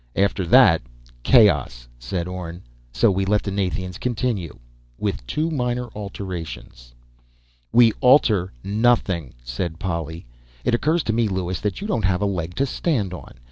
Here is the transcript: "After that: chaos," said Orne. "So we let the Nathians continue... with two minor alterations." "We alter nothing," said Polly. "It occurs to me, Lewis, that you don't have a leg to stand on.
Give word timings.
"After 0.15 0.47
that: 0.47 0.81
chaos," 1.21 1.87
said 1.99 2.27
Orne. 2.27 2.63
"So 2.91 3.11
we 3.11 3.23
let 3.23 3.43
the 3.43 3.51
Nathians 3.51 3.99
continue... 3.99 4.57
with 4.97 5.23
two 5.27 5.51
minor 5.51 5.89
alterations." 5.93 6.95
"We 7.71 7.91
alter 8.01 8.51
nothing," 8.63 9.35
said 9.43 9.77
Polly. 9.77 10.25
"It 10.65 10.73
occurs 10.73 11.03
to 11.03 11.13
me, 11.13 11.27
Lewis, 11.27 11.59
that 11.61 11.81
you 11.81 11.87
don't 11.87 12.05
have 12.05 12.23
a 12.23 12.25
leg 12.25 12.55
to 12.55 12.65
stand 12.65 13.13
on. 13.13 13.35